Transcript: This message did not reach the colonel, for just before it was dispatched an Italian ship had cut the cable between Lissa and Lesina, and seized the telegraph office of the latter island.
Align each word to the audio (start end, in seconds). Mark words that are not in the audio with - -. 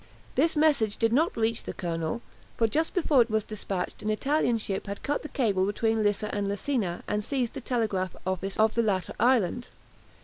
This 0.33 0.55
message 0.55 0.97
did 0.97 1.13
not 1.13 1.37
reach 1.37 1.61
the 1.63 1.75
colonel, 1.75 2.23
for 2.57 2.65
just 2.67 2.95
before 2.95 3.21
it 3.21 3.29
was 3.29 3.43
dispatched 3.43 4.01
an 4.01 4.09
Italian 4.09 4.57
ship 4.57 4.87
had 4.87 5.03
cut 5.03 5.21
the 5.21 5.29
cable 5.29 5.67
between 5.67 6.01
Lissa 6.01 6.33
and 6.33 6.47
Lesina, 6.47 7.03
and 7.07 7.23
seized 7.23 7.53
the 7.53 7.61
telegraph 7.61 8.15
office 8.25 8.57
of 8.57 8.73
the 8.73 8.81
latter 8.81 9.13
island. 9.19 9.69